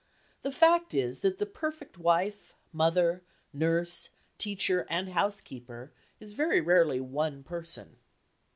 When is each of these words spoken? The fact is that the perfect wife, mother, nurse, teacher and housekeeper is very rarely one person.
The 0.41 0.51
fact 0.51 0.95
is 0.95 1.19
that 1.19 1.37
the 1.37 1.45
perfect 1.45 1.95
wife, 1.99 2.55
mother, 2.73 3.21
nurse, 3.53 4.09
teacher 4.39 4.87
and 4.89 5.09
housekeeper 5.09 5.93
is 6.19 6.33
very 6.33 6.59
rarely 6.59 6.99
one 6.99 7.43
person. 7.43 7.97